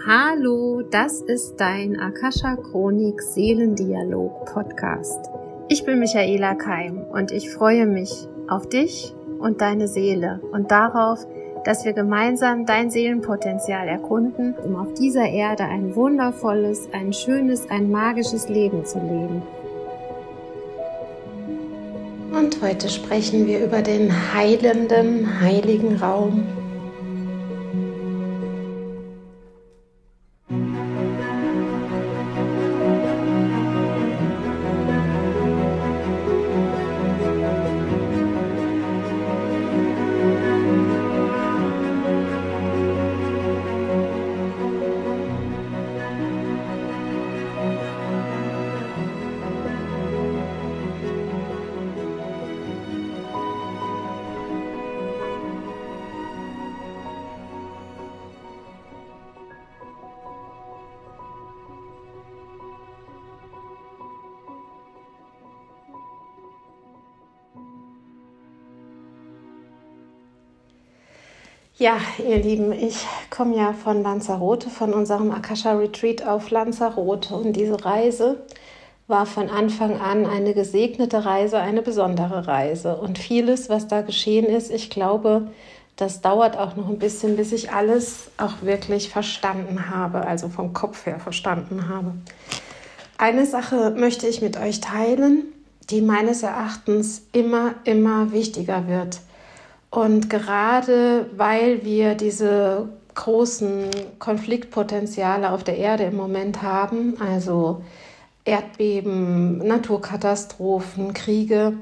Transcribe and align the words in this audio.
Hallo, 0.00 0.82
das 0.82 1.20
ist 1.20 1.56
dein 1.58 2.00
Akasha 2.00 2.56
Chronik 2.56 3.22
Seelendialog 3.22 4.46
Podcast. 4.46 5.30
Ich 5.68 5.84
bin 5.84 6.00
Michaela 6.00 6.56
Keim 6.56 7.04
und 7.12 7.30
ich 7.30 7.50
freue 7.50 7.86
mich 7.86 8.10
auf 8.48 8.68
dich 8.68 9.14
und 9.38 9.60
deine 9.60 9.86
Seele 9.86 10.40
und 10.50 10.72
darauf, 10.72 11.24
dass 11.64 11.84
wir 11.84 11.92
gemeinsam 11.92 12.66
dein 12.66 12.90
Seelenpotenzial 12.90 13.86
erkunden, 13.86 14.56
um 14.64 14.74
auf 14.74 14.92
dieser 14.94 15.28
Erde 15.28 15.64
ein 15.64 15.94
wundervolles, 15.94 16.88
ein 16.92 17.12
schönes, 17.12 17.70
ein 17.70 17.88
magisches 17.90 18.48
Leben 18.48 18.84
zu 18.84 18.98
leben. 18.98 19.42
Und 22.32 22.60
heute 22.60 22.88
sprechen 22.88 23.46
wir 23.46 23.64
über 23.64 23.82
den 23.82 24.10
heilenden, 24.34 25.40
heiligen 25.40 25.96
Raum 25.96 26.44
Ja, 71.82 71.96
ihr 72.24 72.38
Lieben, 72.38 72.70
ich 72.70 73.04
komme 73.28 73.56
ja 73.56 73.72
von 73.72 74.04
Lanzarote, 74.04 74.70
von 74.70 74.94
unserem 74.94 75.32
Akasha 75.32 75.72
Retreat 75.72 76.24
auf 76.24 76.48
Lanzarote. 76.50 77.34
Und 77.34 77.54
diese 77.54 77.84
Reise 77.84 78.36
war 79.08 79.26
von 79.26 79.50
Anfang 79.50 80.00
an 80.00 80.24
eine 80.24 80.54
gesegnete 80.54 81.24
Reise, 81.24 81.58
eine 81.58 81.82
besondere 81.82 82.46
Reise. 82.46 82.94
Und 82.98 83.18
vieles, 83.18 83.68
was 83.68 83.88
da 83.88 84.02
geschehen 84.02 84.46
ist, 84.46 84.70
ich 84.70 84.90
glaube, 84.90 85.50
das 85.96 86.20
dauert 86.20 86.56
auch 86.56 86.76
noch 86.76 86.88
ein 86.88 87.00
bisschen, 87.00 87.34
bis 87.34 87.50
ich 87.50 87.72
alles 87.72 88.30
auch 88.36 88.62
wirklich 88.62 89.08
verstanden 89.08 89.90
habe, 89.90 90.24
also 90.24 90.48
vom 90.50 90.72
Kopf 90.74 91.04
her 91.04 91.18
verstanden 91.18 91.88
habe. 91.88 92.12
Eine 93.18 93.44
Sache 93.44 93.90
möchte 93.90 94.28
ich 94.28 94.40
mit 94.40 94.56
euch 94.56 94.80
teilen, 94.80 95.46
die 95.90 96.00
meines 96.00 96.44
Erachtens 96.44 97.26
immer, 97.32 97.74
immer 97.82 98.30
wichtiger 98.30 98.86
wird 98.86 99.18
und 99.92 100.30
gerade 100.30 101.26
weil 101.36 101.84
wir 101.84 102.14
diese 102.14 102.88
großen 103.14 103.90
Konfliktpotenziale 104.18 105.50
auf 105.52 105.64
der 105.64 105.76
Erde 105.76 106.04
im 106.04 106.16
Moment 106.16 106.62
haben, 106.62 107.20
also 107.20 107.82
Erdbeben, 108.46 109.58
Naturkatastrophen, 109.58 111.12
Kriege, 111.12 111.74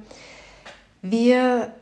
wir 1.02 1.72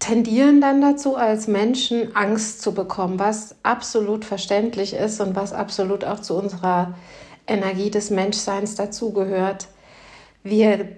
tendieren 0.00 0.60
dann 0.60 0.80
dazu, 0.80 1.14
als 1.14 1.46
Menschen 1.46 2.14
Angst 2.16 2.60
zu 2.60 2.74
bekommen, 2.74 3.20
was 3.20 3.54
absolut 3.62 4.24
verständlich 4.24 4.94
ist 4.94 5.20
und 5.20 5.36
was 5.36 5.52
absolut 5.52 6.04
auch 6.04 6.20
zu 6.20 6.34
unserer 6.34 6.94
Energie 7.46 7.90
des 7.90 8.10
Menschseins 8.10 8.74
dazugehört. 8.74 9.68
Wir 10.42 10.88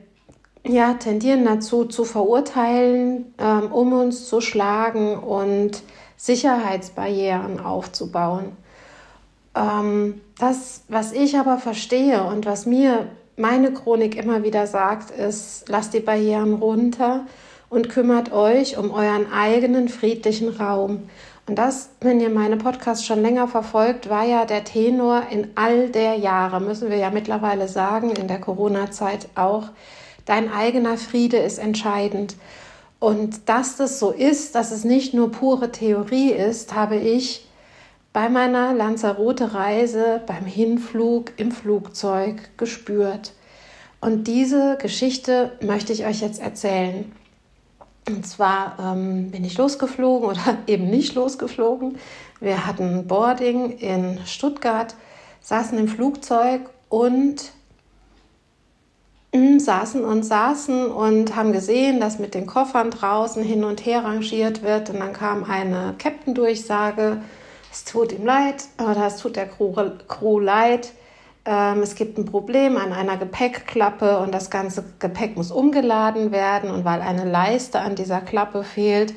ja, 0.64 0.94
tendieren 0.94 1.44
dazu, 1.44 1.84
zu 1.84 2.04
verurteilen, 2.04 3.34
ähm, 3.38 3.72
um 3.72 3.92
uns 3.92 4.28
zu 4.28 4.40
schlagen 4.40 5.18
und 5.18 5.82
Sicherheitsbarrieren 6.16 7.60
aufzubauen. 7.60 8.52
Ähm, 9.54 10.20
das, 10.38 10.82
was 10.88 11.12
ich 11.12 11.38
aber 11.38 11.58
verstehe 11.58 12.22
und 12.24 12.46
was 12.46 12.66
mir 12.66 13.08
meine 13.36 13.72
Chronik 13.72 14.16
immer 14.16 14.42
wieder 14.42 14.66
sagt, 14.66 15.10
ist, 15.10 15.68
lasst 15.68 15.94
die 15.94 16.00
Barrieren 16.00 16.54
runter 16.54 17.26
und 17.70 17.88
kümmert 17.88 18.32
euch 18.32 18.76
um 18.76 18.90
euren 18.90 19.32
eigenen 19.32 19.88
friedlichen 19.88 20.50
Raum. 20.50 21.08
Und 21.46 21.56
das, 21.58 21.90
wenn 22.00 22.20
ihr 22.20 22.30
meine 22.30 22.56
Podcasts 22.56 23.04
schon 23.04 23.22
länger 23.22 23.48
verfolgt, 23.48 24.08
war 24.10 24.24
ja 24.24 24.44
der 24.44 24.62
Tenor 24.64 25.22
in 25.30 25.48
all 25.54 25.88
der 25.88 26.16
Jahre, 26.16 26.60
müssen 26.60 26.90
wir 26.90 26.98
ja 26.98 27.10
mittlerweile 27.10 27.66
sagen, 27.66 28.10
in 28.10 28.28
der 28.28 28.40
Corona-Zeit 28.40 29.28
auch, 29.34 29.70
Dein 30.30 30.52
eigener 30.52 30.96
Friede 30.96 31.38
ist 31.38 31.58
entscheidend. 31.58 32.36
Und 33.00 33.48
dass 33.48 33.74
das 33.74 33.98
so 33.98 34.12
ist, 34.12 34.54
dass 34.54 34.70
es 34.70 34.84
nicht 34.84 35.12
nur 35.12 35.32
pure 35.32 35.72
Theorie 35.72 36.30
ist, 36.30 36.72
habe 36.72 36.94
ich 36.94 37.48
bei 38.12 38.28
meiner 38.28 38.72
Lanzarote-Reise, 38.72 40.22
beim 40.28 40.44
Hinflug 40.44 41.32
im 41.36 41.50
Flugzeug 41.50 42.56
gespürt. 42.58 43.32
Und 44.00 44.28
diese 44.28 44.78
Geschichte 44.80 45.50
möchte 45.62 45.92
ich 45.92 46.06
euch 46.06 46.20
jetzt 46.20 46.40
erzählen. 46.40 47.10
Und 48.06 48.24
zwar 48.24 48.76
ähm, 48.78 49.32
bin 49.32 49.44
ich 49.44 49.58
losgeflogen 49.58 50.28
oder 50.28 50.58
eben 50.68 50.90
nicht 50.90 51.16
losgeflogen. 51.16 51.98
Wir 52.38 52.68
hatten 52.68 53.08
Boarding 53.08 53.78
in 53.78 54.20
Stuttgart, 54.26 54.94
saßen 55.40 55.76
im 55.76 55.88
Flugzeug 55.88 56.70
und 56.88 57.50
saßen 59.60 60.04
und 60.04 60.24
saßen 60.24 60.90
und 60.90 61.36
haben 61.36 61.52
gesehen, 61.52 62.00
dass 62.00 62.18
mit 62.18 62.34
den 62.34 62.46
Koffern 62.46 62.90
draußen 62.90 63.42
hin 63.42 63.62
und 63.62 63.84
her 63.86 64.04
rangiert 64.04 64.62
wird. 64.62 64.90
Und 64.90 65.00
dann 65.00 65.12
kam 65.12 65.44
eine 65.44 65.94
Captain-Durchsage, 65.98 67.18
es 67.70 67.84
tut 67.84 68.12
ihm 68.12 68.26
leid 68.26 68.64
oder 68.78 69.06
es 69.06 69.18
tut 69.18 69.36
der 69.36 69.46
Crew, 69.46 69.72
Crew 70.08 70.40
leid. 70.40 70.92
Ähm, 71.44 71.82
es 71.82 71.94
gibt 71.94 72.18
ein 72.18 72.24
Problem 72.24 72.76
an 72.76 72.92
einer 72.92 73.16
Gepäckklappe 73.16 74.18
und 74.18 74.34
das 74.34 74.50
ganze 74.50 74.84
Gepäck 74.98 75.36
muss 75.36 75.52
umgeladen 75.52 76.32
werden. 76.32 76.70
Und 76.70 76.84
weil 76.84 77.00
eine 77.00 77.24
Leiste 77.24 77.78
an 77.78 77.94
dieser 77.94 78.20
Klappe 78.20 78.64
fehlt, 78.64 79.14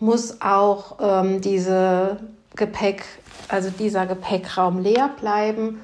muss 0.00 0.40
auch 0.40 0.96
ähm, 1.00 1.40
diese 1.40 2.18
Gepäck, 2.56 3.04
also 3.46 3.70
dieser 3.70 4.06
Gepäckraum 4.06 4.80
leer 4.80 5.10
bleiben. 5.20 5.80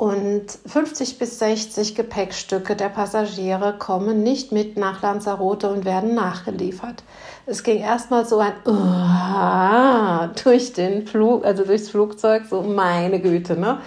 Und 0.00 0.46
50 0.64 1.18
bis 1.18 1.38
60 1.40 1.94
Gepäckstücke 1.94 2.74
der 2.74 2.88
Passagiere 2.88 3.74
kommen 3.78 4.22
nicht 4.22 4.50
mit 4.50 4.78
nach 4.78 5.02
Lanzarote 5.02 5.68
und 5.68 5.84
werden 5.84 6.14
nachgeliefert. 6.14 7.02
Es 7.44 7.62
ging 7.62 7.80
erstmal 7.80 8.24
so 8.24 8.38
ein 8.38 8.54
uh, 8.66 10.32
durch 10.42 10.72
den 10.72 11.06
Flug, 11.06 11.44
also 11.44 11.64
durchs 11.66 11.90
Flugzeug, 11.90 12.44
so 12.48 12.62
meine 12.62 13.20
Güte, 13.20 13.60
ne? 13.60 13.82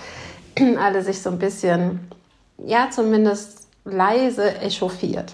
Alle 0.80 1.02
sich 1.02 1.20
so 1.20 1.32
ein 1.32 1.40
bisschen, 1.40 2.12
ja, 2.64 2.90
zumindest 2.92 3.68
leise 3.84 4.54
echauffiert. 4.62 5.34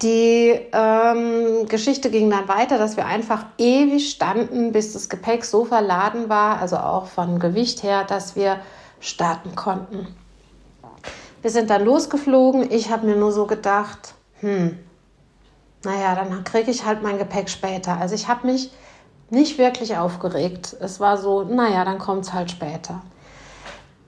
Die 0.00 0.58
ähm, 0.72 1.66
Geschichte 1.68 2.08
ging 2.08 2.30
dann 2.30 2.48
weiter, 2.48 2.78
dass 2.78 2.96
wir 2.96 3.04
einfach 3.04 3.44
ewig 3.58 4.08
standen, 4.08 4.72
bis 4.72 4.94
das 4.94 5.10
Gepäck 5.10 5.44
so 5.44 5.66
verladen 5.66 6.30
war, 6.30 6.62
also 6.62 6.78
auch 6.78 7.08
von 7.08 7.38
Gewicht 7.38 7.82
her, 7.82 8.04
dass 8.08 8.34
wir 8.34 8.60
starten 9.00 9.54
konnten. 9.54 10.06
Wir 11.42 11.50
sind 11.50 11.70
dann 11.70 11.84
losgeflogen. 11.84 12.70
Ich 12.70 12.90
habe 12.90 13.06
mir 13.06 13.16
nur 13.16 13.32
so 13.32 13.46
gedacht, 13.46 14.14
hm, 14.40 14.78
naja, 15.84 16.14
dann 16.14 16.44
kriege 16.44 16.70
ich 16.70 16.84
halt 16.84 17.02
mein 17.02 17.18
Gepäck 17.18 17.48
später. 17.48 17.96
Also 17.98 18.14
ich 18.14 18.28
habe 18.28 18.46
mich 18.46 18.72
nicht 19.30 19.58
wirklich 19.58 19.96
aufgeregt. 19.96 20.76
Es 20.80 21.00
war 21.00 21.16
so, 21.16 21.44
naja, 21.44 21.84
dann 21.84 21.98
kommt 21.98 22.24
es 22.24 22.32
halt 22.32 22.50
später. 22.50 23.02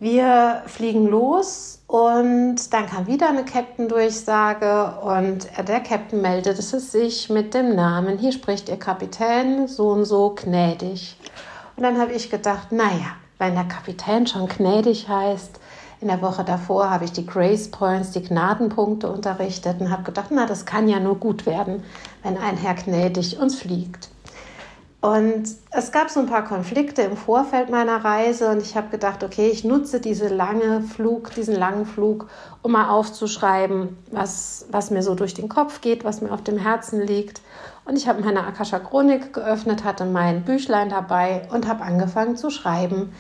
Wir 0.01 0.63
fliegen 0.67 1.07
los 1.07 1.83
und 1.87 2.73
dann 2.73 2.87
kam 2.87 3.07
wieder 3.07 3.29
eine 3.29 3.45
Captain-Durchsage 3.45 4.99
und 5.03 5.47
der 5.69 5.81
Captain 5.81 6.23
meldete 6.23 6.63
sich 6.63 7.29
mit 7.29 7.53
dem 7.53 7.75
Namen, 7.75 8.17
hier 8.17 8.33
spricht 8.33 8.71
Ihr 8.71 8.79
Kapitän, 8.79 9.69
so 9.69 9.91
und 9.91 10.07
so 10.07 10.35
gnädig. 10.35 11.19
Und 11.77 11.83
dann 11.83 12.01
habe 12.01 12.13
ich 12.13 12.31
gedacht, 12.31 12.73
naja, 12.73 13.17
wenn 13.41 13.55
der 13.55 13.65
Kapitän 13.65 14.27
schon 14.27 14.47
gnädig 14.47 15.09
heißt. 15.09 15.59
In 16.01 16.09
der 16.09 16.23
Woche 16.23 16.45
davor 16.45 16.91
habe 16.91 17.05
ich 17.05 17.13
die 17.13 17.27
Grace 17.27 17.71
Points, 17.71 18.13
die 18.13 18.23
Gnadenpunkte 18.23 19.11
unterrichtet 19.11 19.81
und 19.81 19.91
habe 19.91 20.05
gedacht, 20.05 20.29
na, 20.31 20.47
das 20.47 20.65
kann 20.65 20.89
ja 20.89 21.01
nur 21.01 21.17
gut 21.17 21.47
werden, 21.47 21.83
wenn 22.23 22.39
ein 22.39 22.57
Herr 22.57 22.75
gnädig 22.75 23.39
uns 23.39 23.57
fliegt. 23.57 24.11
Und 25.03 25.45
es 25.71 25.93
gab 25.93 26.11
so 26.11 26.21
ein 26.21 26.27
paar 26.27 26.45
Konflikte 26.45 27.01
im 27.01 27.17
Vorfeld 27.17 27.71
meiner 27.71 28.05
Reise 28.05 28.51
und 28.51 28.61
ich 28.61 28.77
habe 28.77 28.91
gedacht, 28.91 29.25
okay, 29.25 29.49
ich 29.49 29.65
nutze 29.65 29.99
diese 29.99 30.29
lange 30.29 30.83
Flug, 30.83 31.35
diesen 31.35 31.57
langen 31.57 31.87
Flug, 31.87 32.29
um 32.61 32.73
mal 32.73 32.91
aufzuschreiben, 32.91 33.97
was, 34.11 34.67
was 34.71 34.91
mir 34.91 35.03
so 35.03 35.15
durch 35.15 35.33
den 35.33 35.49
Kopf 35.49 35.81
geht, 35.81 36.05
was 36.05 36.21
mir 36.21 36.31
auf 36.33 36.43
dem 36.43 36.59
Herzen 36.59 37.01
liegt. 37.01 37.41
Und 37.91 37.97
ich 37.97 38.07
habe 38.07 38.23
meine 38.23 38.47
Akasha 38.47 38.79
Chronik 38.79 39.33
geöffnet, 39.33 39.83
hatte 39.83 40.05
mein 40.05 40.45
Büchlein 40.45 40.91
dabei 40.91 41.49
und 41.51 41.67
habe 41.67 41.83
angefangen 41.83 42.37
zu 42.37 42.49
schreiben. 42.49 43.13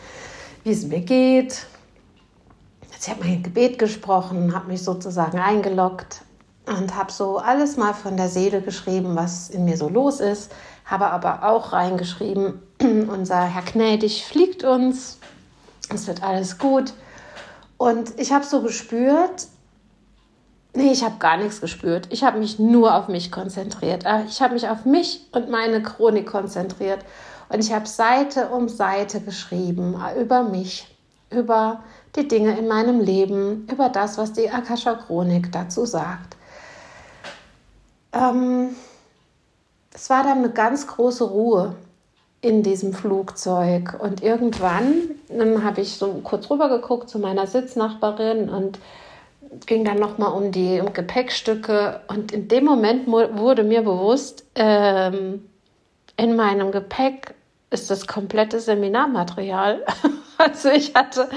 wie 0.63 0.71
es 0.71 0.87
mir 0.87 1.01
geht. 1.01 1.67
Ich 3.01 3.11
habe 3.11 3.25
mein 3.25 3.43
Gebet 3.43 3.81
gesprochen, 3.81 4.55
habe 4.55 4.69
mich 4.69 4.85
sozusagen 4.85 5.41
eingeloggt 5.41 6.23
und 6.67 6.95
habe 6.95 7.11
so 7.11 7.39
alles 7.39 7.79
mal 7.79 7.95
von 7.95 8.17
der 8.17 8.29
Seele 8.29 8.63
geschrieben, 8.63 9.17
was 9.17 9.51
in 9.51 9.65
mir 9.65 9.77
so 9.77 9.89
los 9.89 10.21
ist. 10.21 10.53
Habe 10.85 11.09
aber 11.09 11.43
auch 11.43 11.73
reingeschrieben, 11.73 12.63
unser 12.81 13.43
Herr 13.43 13.63
gnädig 13.63 14.25
fliegt 14.25 14.63
uns, 14.63 15.19
es 15.93 16.07
wird 16.07 16.23
alles 16.23 16.59
gut. 16.59 16.95
Und 17.77 18.21
ich 18.21 18.33
habe 18.33 18.45
so 18.45 18.63
gespürt, 18.63 19.49
nee, 20.75 20.93
ich 20.93 21.05
habe 21.05 21.17
gar 21.19 21.37
nichts 21.37 21.61
gespürt. 21.61 22.09
Ich 22.11 22.25
habe 22.25 22.39
mich 22.39 22.59
nur 22.59 22.95
auf 22.95 23.09
mich 23.09 23.31
konzentriert. 23.31 24.07
Ah, 24.07 24.23
ich 24.29 24.41
habe 24.41 24.55
mich 24.55 24.69
auf 24.69 24.85
mich 24.85 25.27
und 25.33 25.51
meine 25.51 25.83
Chronik 25.83 26.27
konzentriert. 26.27 27.05
Und 27.49 27.61
ich 27.61 27.73
habe 27.73 27.87
Seite 27.87 28.49
um 28.49 28.69
Seite 28.69 29.21
geschrieben 29.21 30.01
über 30.21 30.45
mich, 30.45 30.87
über 31.31 31.83
die 32.17 32.29
Dinge 32.29 32.57
in 32.59 32.69
meinem 32.69 33.01
Leben, 33.01 33.67
über 33.71 33.89
das, 33.89 34.19
was 34.19 34.33
die 34.33 34.51
Akasha 34.51 34.95
Chronik 34.95 35.51
dazu 35.53 35.85
sagt. 35.85 36.37
Ähm, 38.13 38.77
es 39.93 40.11
war 40.11 40.23
dann 40.23 40.39
eine 40.39 40.51
ganz 40.51 40.87
große 40.87 41.25
Ruhe 41.25 41.75
in 42.41 42.63
diesem 42.63 42.93
Flugzeug. 42.93 43.99
Und 44.01 44.23
irgendwann 44.23 44.85
habe 45.65 45.81
ich 45.81 45.97
so 45.97 46.21
kurz 46.25 46.51
rüber 46.51 46.69
geguckt 46.69 47.09
zu 47.09 47.19
meiner 47.19 47.47
Sitznachbarin 47.47 48.49
und 48.49 48.79
ging 49.67 49.85
dann 49.85 49.99
nochmal 49.99 50.33
um 50.33 50.53
die 50.53 50.81
um 50.81 50.93
Gepäckstücke. 50.93 52.01
Und 52.09 52.33
in 52.33 52.49
dem 52.49 52.65
Moment 52.65 53.07
wurde 53.07 53.65
mir 53.65 53.83
bewusst, 53.83 54.45
ähm, 54.55 55.49
in 56.17 56.37
meinem 56.37 56.71
Gepäck 56.71 57.35
ist 57.71 57.91
das 57.91 58.07
komplette 58.07 58.61
Seminarmaterial. 58.61 59.85
Also 60.43 60.71
ich 60.71 60.95
hatte 60.95 61.29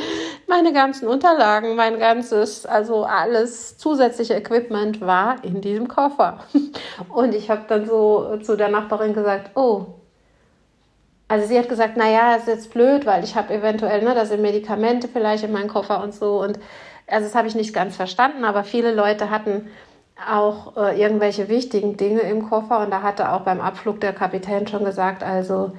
meine 0.48 0.72
ganzen 0.72 1.10
Unterlagen, 1.10 1.76
mein 1.76 2.00
ganzes, 2.00 2.66
also 2.66 3.04
alles 3.04 3.78
zusätzliche 3.78 4.34
Equipment 4.34 5.02
war 5.02 5.44
in 5.44 5.60
diesem 5.60 5.90
Koffer. 5.90 6.40
Und 7.10 7.36
ich 7.36 7.50
habe 7.50 7.64
dann 7.68 7.86
so 7.86 8.38
zu 8.42 8.56
der 8.56 8.70
Nachbarin 8.70 9.14
gesagt, 9.14 9.58
oh, 9.58 9.88
also 11.28 11.48
sie 11.48 11.60
hat 11.60 11.68
gesagt, 11.68 11.98
naja, 11.98 12.36
ist 12.36 12.48
jetzt 12.48 12.72
blöd, 12.74 13.06
weil 13.06 13.26
ich 13.26 13.36
habe 13.36 13.54
eventuell, 13.54 14.04
ne, 14.04 14.16
da 14.16 14.26
sind 14.26 14.42
Medikamente 14.42 15.10
vielleicht 15.10 15.44
in 15.44 15.52
meinem 15.52 15.68
Koffer 15.68 16.02
und 16.02 16.14
so. 16.14 16.42
Und 16.42 16.58
also 17.08 17.26
das 17.26 17.36
habe 17.36 17.48
ich 17.48 17.56
nicht 17.56 17.74
ganz 17.74 17.96
verstanden, 17.96 18.46
aber 18.46 18.64
viele 18.64 18.94
Leute 18.94 19.30
hatten 19.30 19.68
auch 20.32 20.78
äh, 20.78 21.02
irgendwelche 21.02 21.50
wichtigen 21.50 21.98
Dinge 21.98 22.22
im 22.22 22.50
Koffer 22.50 22.80
und 22.80 22.92
da 22.92 23.02
hatte 23.02 23.32
auch 23.32 23.42
beim 23.42 23.62
Abflug 23.62 24.00
der 24.00 24.14
Kapitän 24.14 24.68
schon 24.68 24.86
gesagt, 24.86 25.24
also 25.24 25.72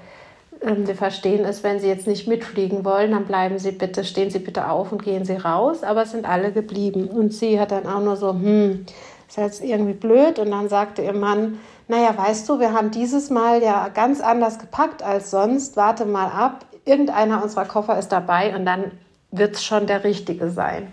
ähm, 0.65 0.87
wir 0.87 0.95
verstehen 0.95 1.45
es, 1.45 1.63
wenn 1.63 1.79
Sie 1.79 1.89
jetzt 1.89 2.07
nicht 2.07 2.27
mitfliegen 2.27 2.85
wollen, 2.85 3.13
dann 3.13 3.27
bleiben 3.27 3.59
Sie 3.59 3.73
bitte, 3.73 4.05
stehen 4.05 4.31
Sie 4.31 4.39
bitte 4.39 4.69
auf 4.71 4.93
und 4.93 5.03
gehen 5.03 5.25
Sie 5.25 5.37
raus. 5.37 5.83
Aber 5.83 6.03
es 6.03 6.13
sind 6.13 6.29
alle 6.29 6.53
geblieben. 6.53 7.09
Und 7.09 7.33
sie 7.33 7.61
hat 7.61 7.71
dann 7.71 7.87
auch 7.87 8.01
nur 8.01 8.17
so, 8.17 8.31
hm, 8.31 8.87
ist 9.29 9.37
jetzt 9.37 9.63
irgendwie 9.63 9.95
blöd. 9.95 10.39
Und 10.39 10.51
dann 10.51 10.69
sagte 10.69 11.03
ihr 11.03 11.13
Mann, 11.13 11.61
naja, 11.89 12.17
weißt 12.17 12.49
du, 12.49 12.61
wir 12.61 12.73
haben 12.73 12.91
dieses 12.91 13.31
Mal 13.31 13.63
ja 13.63 13.89
ganz 13.89 14.21
anders 14.21 14.59
gepackt 14.59 15.03
als 15.03 15.31
sonst. 15.31 15.77
Warte 15.77 16.07
mal 16.07 16.29
ab, 16.29 16.65
irgendeiner 16.85 17.43
unserer 17.43 17.67
Koffer 17.67 17.99
ist 17.99 18.09
dabei 18.09 18.57
und 18.57 18.65
dann 18.65 18.93
wird 19.31 19.57
es 19.57 19.65
schon 19.65 19.87
der 19.87 20.05
richtige 20.05 20.51
sein. 20.51 20.93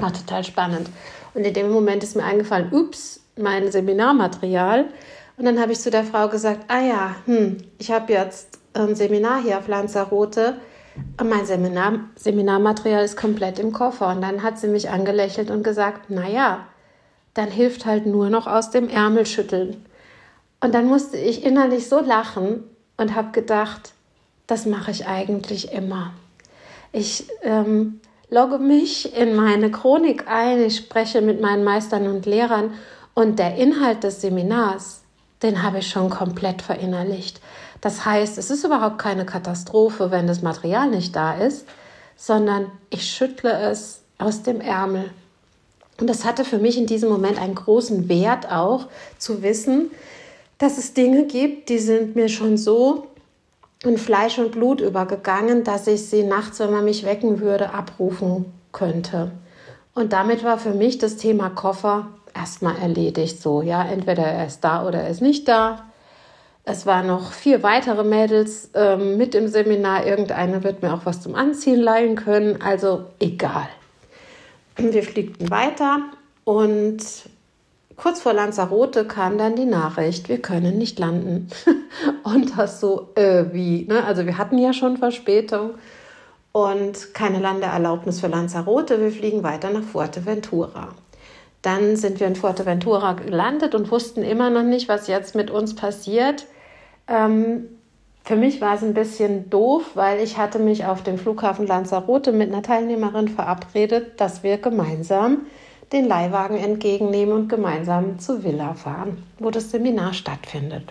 War 0.00 0.12
total 0.12 0.44
spannend. 0.44 0.88
Und 1.34 1.44
in 1.44 1.54
dem 1.54 1.70
Moment 1.70 2.02
ist 2.02 2.16
mir 2.16 2.24
eingefallen, 2.24 2.72
ups, 2.72 3.20
mein 3.36 3.70
Seminarmaterial. 3.70 4.86
Und 5.36 5.44
dann 5.44 5.60
habe 5.60 5.72
ich 5.72 5.80
zu 5.80 5.90
der 5.90 6.04
Frau 6.04 6.28
gesagt, 6.28 6.64
ah 6.68 6.80
ja, 6.80 7.16
hm, 7.26 7.58
ich 7.78 7.90
habe 7.90 8.12
jetzt 8.12 8.58
ein 8.74 8.94
Seminar 8.94 9.42
hier 9.42 9.58
auf 9.58 9.68
Lanzarote. 9.68 10.56
Mein 11.22 11.46
Seminar, 11.46 12.00
Seminarmaterial 12.16 13.04
ist 13.04 13.16
komplett 13.16 13.58
im 13.58 13.72
Koffer. 13.72 14.08
Und 14.08 14.22
dann 14.22 14.42
hat 14.42 14.58
sie 14.58 14.68
mich 14.68 14.90
angelächelt 14.90 15.50
und 15.50 15.62
gesagt, 15.62 16.10
naja, 16.10 16.66
dann 17.34 17.50
hilft 17.50 17.86
halt 17.86 18.06
nur 18.06 18.28
noch 18.28 18.46
aus 18.46 18.70
dem 18.70 18.88
Ärmel 18.88 19.26
schütteln. 19.26 19.84
Und 20.60 20.74
dann 20.74 20.86
musste 20.86 21.16
ich 21.16 21.44
innerlich 21.44 21.88
so 21.88 22.00
lachen 22.00 22.64
und 22.96 23.14
habe 23.14 23.30
gedacht, 23.32 23.92
das 24.46 24.66
mache 24.66 24.90
ich 24.90 25.06
eigentlich 25.06 25.72
immer. 25.72 26.12
Ich 26.92 27.28
ähm, 27.42 28.00
logge 28.30 28.58
mich 28.58 29.16
in 29.16 29.34
meine 29.34 29.70
Chronik 29.70 30.28
ein, 30.28 30.62
ich 30.62 30.76
spreche 30.76 31.20
mit 31.20 31.40
meinen 31.40 31.64
Meistern 31.64 32.06
und 32.06 32.26
Lehrern 32.26 32.72
und 33.14 33.38
der 33.38 33.56
Inhalt 33.56 34.04
des 34.04 34.20
Seminars, 34.20 35.02
den 35.42 35.62
habe 35.62 35.78
ich 35.78 35.90
schon 35.90 36.10
komplett 36.10 36.62
verinnerlicht. 36.62 37.40
Das 37.80 38.04
heißt, 38.04 38.38
es 38.38 38.50
ist 38.50 38.64
überhaupt 38.64 38.98
keine 38.98 39.26
Katastrophe, 39.26 40.10
wenn 40.10 40.26
das 40.26 40.42
Material 40.42 40.88
nicht 40.88 41.16
da 41.16 41.34
ist, 41.34 41.66
sondern 42.16 42.70
ich 42.90 43.10
schüttle 43.10 43.52
es 43.52 44.02
aus 44.18 44.42
dem 44.42 44.60
Ärmel. 44.60 45.10
Und 45.98 46.08
das 46.08 46.24
hatte 46.24 46.44
für 46.44 46.58
mich 46.58 46.78
in 46.78 46.86
diesem 46.86 47.08
Moment 47.08 47.38
einen 47.38 47.54
großen 47.54 48.08
Wert 48.08 48.50
auch 48.50 48.86
zu 49.18 49.42
wissen, 49.42 49.90
dass 50.58 50.78
es 50.78 50.92
Dinge 50.92 51.24
gibt, 51.24 51.68
die 51.68 51.78
sind 51.78 52.16
mir 52.16 52.28
schon 52.28 52.58
so 52.58 53.06
in 53.84 53.96
Fleisch 53.96 54.38
und 54.38 54.52
Blut 54.52 54.80
übergegangen, 54.80 55.64
dass 55.64 55.86
ich 55.86 56.06
sie 56.06 56.22
nachts, 56.22 56.60
wenn 56.60 56.70
man 56.70 56.84
mich 56.84 57.04
wecken 57.04 57.40
würde, 57.40 57.72
abrufen 57.72 58.52
könnte. 58.72 59.30
Und 59.94 60.12
damit 60.12 60.44
war 60.44 60.58
für 60.58 60.74
mich 60.74 60.98
das 60.98 61.16
Thema 61.16 61.50
Koffer 61.50 62.08
erstmal 62.34 62.76
erledigt. 62.76 63.40
So, 63.40 63.62
ja, 63.62 63.82
entweder 63.82 64.24
er 64.24 64.46
ist 64.46 64.60
da 64.60 64.86
oder 64.86 65.00
er 65.00 65.08
ist 65.08 65.22
nicht 65.22 65.48
da. 65.48 65.84
Es 66.64 66.86
waren 66.86 67.06
noch 67.06 67.32
vier 67.32 67.62
weitere 67.62 68.04
Mädels 68.04 68.70
ähm, 68.74 69.16
mit 69.16 69.34
im 69.34 69.48
Seminar. 69.48 70.06
Irgendeine 70.06 70.62
wird 70.62 70.82
mir 70.82 70.92
auch 70.92 71.06
was 71.06 71.22
zum 71.22 71.34
Anziehen 71.34 71.80
leihen 71.80 72.16
können. 72.16 72.60
Also 72.60 73.06
egal. 73.18 73.68
Wir 74.76 75.02
fliegten 75.02 75.50
weiter 75.50 76.00
und 76.44 76.98
kurz 78.00 78.22
vor 78.22 78.32
Lanzarote 78.32 79.04
kam 79.04 79.36
dann 79.36 79.56
die 79.56 79.66
Nachricht, 79.66 80.28
wir 80.30 80.40
können 80.40 80.78
nicht 80.78 80.98
landen. 80.98 81.48
und 82.24 82.58
das 82.58 82.80
so, 82.80 83.10
äh, 83.14 83.44
wie? 83.52 83.84
Ne? 83.86 84.02
Also 84.04 84.24
wir 84.24 84.38
hatten 84.38 84.56
ja 84.56 84.72
schon 84.72 84.96
Verspätung 84.96 85.72
und 86.52 87.12
keine 87.12 87.40
Landeerlaubnis 87.40 88.20
für 88.20 88.28
Lanzarote. 88.28 89.00
Wir 89.00 89.12
fliegen 89.12 89.42
weiter 89.42 89.70
nach 89.70 89.82
Fuerteventura. 89.82 90.88
Dann 91.60 91.96
sind 91.96 92.20
wir 92.20 92.26
in 92.26 92.36
Fuerteventura 92.36 93.12
gelandet 93.12 93.74
und 93.74 93.90
wussten 93.90 94.22
immer 94.22 94.48
noch 94.48 94.62
nicht, 94.62 94.88
was 94.88 95.06
jetzt 95.06 95.34
mit 95.34 95.50
uns 95.50 95.76
passiert. 95.76 96.46
Ähm, 97.06 97.66
für 98.24 98.36
mich 98.36 98.62
war 98.62 98.76
es 98.76 98.82
ein 98.82 98.94
bisschen 98.94 99.50
doof, 99.50 99.90
weil 99.94 100.20
ich 100.20 100.38
hatte 100.38 100.58
mich 100.58 100.86
auf 100.86 101.02
dem 101.02 101.18
Flughafen 101.18 101.66
Lanzarote 101.66 102.32
mit 102.32 102.50
einer 102.50 102.62
Teilnehmerin 102.62 103.28
verabredet, 103.28 104.18
dass 104.18 104.42
wir 104.42 104.56
gemeinsam 104.56 105.42
den 105.92 106.06
Leihwagen 106.06 106.56
entgegennehmen 106.56 107.34
und 107.34 107.48
gemeinsam 107.48 108.18
zur 108.18 108.44
Villa 108.44 108.74
fahren, 108.74 109.22
wo 109.38 109.50
das 109.50 109.70
Seminar 109.70 110.12
stattfindet. 110.12 110.84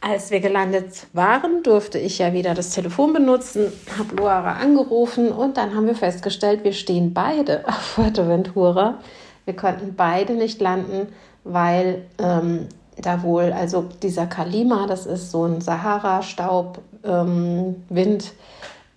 Als 0.00 0.30
wir 0.30 0.40
gelandet 0.40 1.06
waren, 1.12 1.62
durfte 1.62 1.98
ich 1.98 2.18
ja 2.18 2.32
wieder 2.32 2.54
das 2.54 2.70
Telefon 2.70 3.12
benutzen, 3.12 3.72
habe 3.98 4.14
Luara 4.14 4.52
angerufen 4.52 5.32
und 5.32 5.56
dann 5.56 5.74
haben 5.74 5.86
wir 5.86 5.96
festgestellt, 5.96 6.62
wir 6.62 6.72
stehen 6.72 7.12
beide 7.14 7.64
auf 7.66 7.74
Fuerteventura 7.74 8.98
wir 9.48 9.56
konnten 9.56 9.94
beide 9.96 10.34
nicht 10.34 10.60
landen, 10.60 11.08
weil 11.42 12.02
ähm, 12.18 12.66
da 12.98 13.22
wohl, 13.22 13.50
also 13.50 13.86
dieser 14.02 14.26
Kalima, 14.26 14.86
das 14.86 15.06
ist 15.06 15.30
so 15.30 15.46
ein 15.46 15.62
Sahara-Staub, 15.62 16.78
ähm, 17.02 17.76
Wind, 17.88 18.34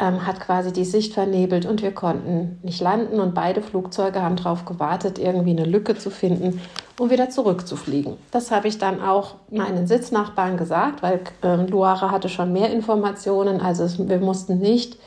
ähm, 0.01 0.25
hat 0.25 0.39
quasi 0.39 0.74
die 0.74 0.84
Sicht 0.84 1.13
vernebelt 1.13 1.67
und 1.67 1.84
wir 1.84 1.93
konnten 1.93 2.60
nicht 2.63 2.81
landen 2.81 3.20
und 3.20 3.36
beide 3.36 3.62
Flugzeuge 3.62 4.22
haben 4.22 4.36
darauf 4.36 4.65
gewartet, 4.65 5.20
irgendwie 5.20 5.51
eine 5.51 5.65
Lücke 5.65 5.96
zu 5.96 6.10
finden, 6.10 6.60
um 7.00 7.12
wieder 7.12 7.29
zurückzufliegen. 7.29 8.17
Das 8.31 8.50
habe 8.50 8.67
ich 8.67 8.79
dann 8.79 9.01
auch 9.01 9.36
meinen 9.51 9.86
Sitznachbarn 9.86 10.58
gesagt, 10.58 11.03
weil 11.03 11.22
äh, 11.43 11.55
Luara 11.67 12.10
hatte 12.10 12.29
schon 12.29 12.51
mehr 12.51 12.72
Informationen, 12.72 13.62
also 13.62 13.84
es, 13.84 14.00
wir 14.00 14.20
mussten 14.20 14.58
nicht 14.58 14.98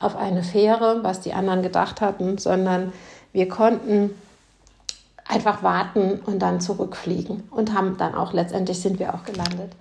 auf 0.00 0.16
eine 0.16 0.42
Fähre, 0.42 1.00
was 1.02 1.20
die 1.20 1.32
anderen 1.32 1.62
gedacht 1.62 2.02
hatten, 2.02 2.36
sondern 2.36 2.92
wir 3.32 3.48
konnten 3.48 4.10
einfach 5.26 5.62
warten 5.62 6.20
und 6.26 6.40
dann 6.40 6.60
zurückfliegen 6.60 7.44
und 7.50 7.72
haben 7.72 7.96
dann 7.96 8.14
auch 8.14 8.34
letztendlich 8.34 8.80
sind 8.82 8.98
wir 8.98 9.14
auch 9.14 9.24
gelandet. 9.24 9.72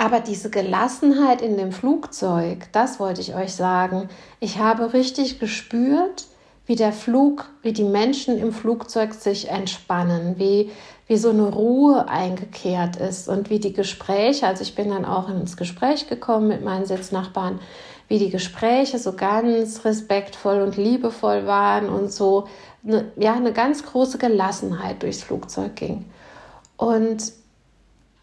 Aber 0.00 0.20
diese 0.20 0.48
Gelassenheit 0.48 1.42
in 1.42 1.56
dem 1.56 1.72
Flugzeug, 1.72 2.68
das 2.70 3.00
wollte 3.00 3.20
ich 3.20 3.34
euch 3.34 3.52
sagen. 3.52 4.08
Ich 4.38 4.60
habe 4.60 4.92
richtig 4.92 5.40
gespürt, 5.40 6.26
wie 6.66 6.76
der 6.76 6.92
Flug, 6.92 7.46
wie 7.62 7.72
die 7.72 7.82
Menschen 7.82 8.38
im 8.38 8.52
Flugzeug 8.52 9.12
sich 9.12 9.48
entspannen, 9.48 10.38
wie, 10.38 10.70
wie 11.08 11.16
so 11.16 11.30
eine 11.30 11.48
Ruhe 11.48 12.08
eingekehrt 12.08 12.94
ist 12.94 13.28
und 13.28 13.50
wie 13.50 13.58
die 13.58 13.72
Gespräche, 13.72 14.46
also 14.46 14.62
ich 14.62 14.76
bin 14.76 14.90
dann 14.90 15.04
auch 15.04 15.28
ins 15.28 15.56
Gespräch 15.56 16.08
gekommen 16.08 16.46
mit 16.46 16.62
meinen 16.62 16.86
Sitznachbarn, 16.86 17.58
wie 18.06 18.20
die 18.20 18.30
Gespräche 18.30 19.00
so 19.00 19.14
ganz 19.14 19.84
respektvoll 19.84 20.60
und 20.60 20.76
liebevoll 20.76 21.44
waren 21.44 21.88
und 21.88 22.12
so 22.12 22.46
eine, 22.86 23.10
ja, 23.16 23.34
eine 23.34 23.52
ganz 23.52 23.84
große 23.84 24.18
Gelassenheit 24.18 25.02
durchs 25.02 25.24
Flugzeug 25.24 25.74
ging. 25.74 26.04
Und 26.76 27.32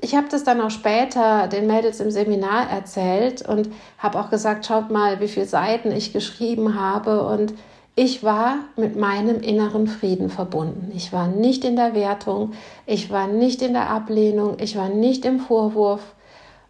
ich 0.02 0.16
habe 0.16 0.28
das 0.30 0.44
dann 0.44 0.62
auch 0.62 0.72
später 0.72 1.48
den 1.48 1.68
Mädels 1.68 2.00
im 2.00 2.12
Seminar 2.12 2.70
erzählt 2.70 3.48
und 3.48 3.70
habe 3.98 4.20
auch 4.20 4.30
gesagt, 4.30 4.66
schaut 4.66 4.92
mal, 4.92 5.20
wie 5.20 5.28
viele 5.28 5.46
Seiten 5.46 5.92
ich 5.92 6.14
geschrieben 6.14 6.80
habe 6.80 7.26
und 7.26 7.54
ich 7.98 8.24
war 8.24 8.58
mit 8.76 8.98
meinem 8.98 9.40
inneren 9.40 9.88
Frieden 9.88 10.30
verbunden. 10.30 10.92
Ich 10.94 11.14
war 11.14 11.28
nicht 11.30 11.64
in 11.64 11.78
der 11.78 11.96
Wertung, 11.96 12.52
ich 12.86 13.10
war 13.10 13.28
nicht 13.28 13.62
in 13.62 13.72
der 13.72 13.90
Ablehnung, 13.90 14.58
ich 14.60 14.76
war 14.76 14.90
nicht 14.90 15.24
im 15.24 15.40
Vorwurf 15.40 16.02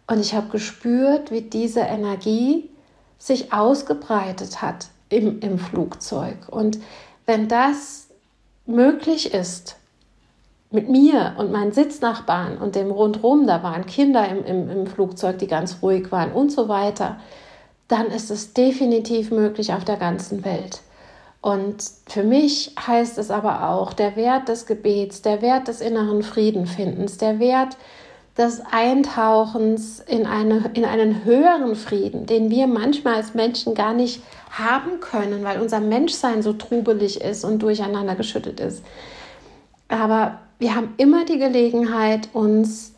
und 0.06 0.20
ich 0.20 0.34
habe 0.34 0.48
gespürt, 0.50 1.32
wie 1.32 1.42
diese 1.42 1.80
Energie 1.80 2.70
sich 3.18 3.52
ausgebreitet 3.52 4.62
hat 4.62 4.86
im, 5.08 5.40
im 5.40 5.58
Flugzeug. 5.58 6.36
Und 6.48 6.78
wenn 7.26 7.48
das 7.48 8.06
möglich 8.66 9.34
ist, 9.34 9.76
mit 10.70 10.88
mir 10.88 11.34
und 11.38 11.52
meinen 11.52 11.72
Sitznachbarn 11.72 12.58
und 12.58 12.74
dem 12.74 12.90
rundherum, 12.90 13.46
da 13.46 13.62
waren 13.62 13.86
Kinder 13.86 14.28
im, 14.28 14.44
im, 14.44 14.70
im 14.70 14.86
Flugzeug, 14.86 15.38
die 15.38 15.46
ganz 15.46 15.78
ruhig 15.82 16.10
waren 16.10 16.32
und 16.32 16.50
so 16.50 16.68
weiter, 16.68 17.18
dann 17.88 18.06
ist 18.06 18.30
es 18.30 18.52
definitiv 18.52 19.30
möglich 19.30 19.72
auf 19.72 19.84
der 19.84 19.96
ganzen 19.96 20.44
Welt. 20.44 20.80
Und 21.40 21.76
für 22.08 22.24
mich 22.24 22.74
heißt 22.84 23.18
es 23.18 23.30
aber 23.30 23.68
auch, 23.68 23.92
der 23.92 24.16
Wert 24.16 24.48
des 24.48 24.66
Gebets, 24.66 25.22
der 25.22 25.42
Wert 25.42 25.68
des 25.68 25.80
inneren 25.80 26.24
Friedenfindens, 26.24 27.18
der 27.18 27.38
Wert 27.38 27.76
des 28.36 28.60
Eintauchens 28.70 30.00
in, 30.00 30.26
eine, 30.26 30.70
in 30.74 30.84
einen 30.84 31.24
höheren 31.24 31.76
Frieden, 31.76 32.26
den 32.26 32.50
wir 32.50 32.66
manchmal 32.66 33.14
als 33.14 33.34
Menschen 33.34 33.74
gar 33.74 33.94
nicht 33.94 34.22
haben 34.50 35.00
können, 35.00 35.44
weil 35.44 35.60
unser 35.60 35.80
Menschsein 35.80 36.42
so 36.42 36.52
trubelig 36.52 37.20
ist 37.20 37.44
und 37.44 37.60
durcheinander 37.60 38.16
geschüttet 38.16 38.58
ist. 38.58 38.84
Aber 39.88 40.40
wir 40.58 40.74
haben 40.74 40.94
immer 40.96 41.24
die 41.24 41.38
Gelegenheit, 41.38 42.28
uns 42.32 42.94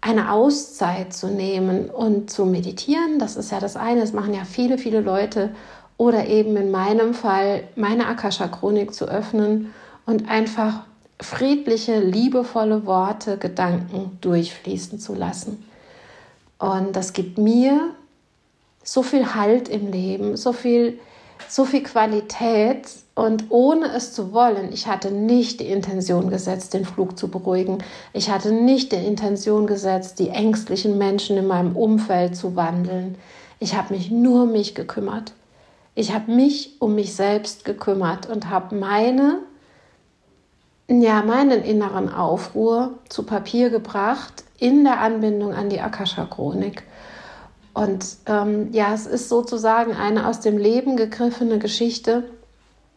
eine 0.00 0.32
Auszeit 0.32 1.14
zu 1.14 1.28
nehmen 1.28 1.88
und 1.88 2.30
zu 2.30 2.44
meditieren. 2.44 3.18
Das 3.18 3.36
ist 3.36 3.50
ja 3.50 3.58
das 3.58 3.76
eine, 3.76 4.00
das 4.00 4.12
machen 4.12 4.34
ja 4.34 4.44
viele, 4.44 4.76
viele 4.78 5.00
Leute. 5.00 5.54
Oder 5.96 6.26
eben 6.26 6.56
in 6.56 6.70
meinem 6.70 7.14
Fall 7.14 7.64
meine 7.76 8.06
Akasha-Chronik 8.08 8.92
zu 8.92 9.06
öffnen 9.06 9.72
und 10.06 10.28
einfach 10.28 10.82
friedliche, 11.20 12.00
liebevolle 12.00 12.84
Worte, 12.86 13.38
Gedanken 13.38 14.18
durchfließen 14.20 14.98
zu 14.98 15.14
lassen. 15.14 15.64
Und 16.58 16.94
das 16.96 17.12
gibt 17.12 17.38
mir 17.38 17.90
so 18.82 19.02
viel 19.02 19.34
Halt 19.34 19.68
im 19.68 19.90
Leben, 19.90 20.36
so 20.36 20.52
viel, 20.52 20.98
so 21.48 21.64
viel 21.64 21.82
Qualität, 21.82 22.88
und 23.14 23.44
ohne 23.50 23.92
es 23.94 24.12
zu 24.12 24.32
wollen, 24.32 24.72
ich 24.72 24.88
hatte 24.88 25.12
nicht 25.12 25.60
die 25.60 25.68
Intention 25.68 26.30
gesetzt, 26.30 26.74
den 26.74 26.84
Flug 26.84 27.16
zu 27.16 27.28
beruhigen. 27.28 27.78
Ich 28.12 28.28
hatte 28.28 28.50
nicht 28.50 28.90
die 28.90 28.96
Intention 28.96 29.68
gesetzt, 29.68 30.18
die 30.18 30.30
ängstlichen 30.30 30.98
Menschen 30.98 31.36
in 31.36 31.46
meinem 31.46 31.76
Umfeld 31.76 32.36
zu 32.36 32.56
wandeln. 32.56 33.16
Ich 33.60 33.76
habe 33.76 33.94
mich 33.94 34.10
nur 34.10 34.42
um 34.42 34.52
mich 34.52 34.74
gekümmert. 34.74 35.32
Ich 35.94 36.12
habe 36.12 36.32
mich 36.32 36.72
um 36.80 36.96
mich 36.96 37.14
selbst 37.14 37.64
gekümmert 37.64 38.28
und 38.28 38.50
habe 38.50 38.74
meine, 38.74 39.38
ja, 40.88 41.22
meinen 41.22 41.62
inneren 41.62 42.12
Aufruhr 42.12 42.98
zu 43.08 43.22
Papier 43.22 43.70
gebracht 43.70 44.42
in 44.58 44.82
der 44.82 44.98
Anbindung 45.00 45.54
an 45.54 45.68
die 45.68 45.80
Akasha-Chronik. 45.80 46.82
Und 47.74 48.06
ähm, 48.26 48.68
ja, 48.72 48.94
es 48.94 49.06
ist 49.06 49.28
sozusagen 49.28 49.94
eine 49.94 50.28
aus 50.28 50.40
dem 50.40 50.56
Leben 50.56 50.96
gegriffene 50.96 51.58
Geschichte, 51.58 52.22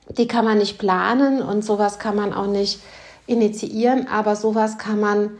die 0.09 0.27
kann 0.27 0.45
man 0.45 0.59
nicht 0.59 0.77
planen 0.77 1.41
und 1.41 1.65
sowas 1.65 1.99
kann 1.99 2.15
man 2.15 2.31
auch 2.31 2.47
nicht 2.47 2.79
initiieren, 3.25 4.07
aber 4.07 4.35
sowas 4.35 4.77
kann 4.77 4.99
man 4.99 5.31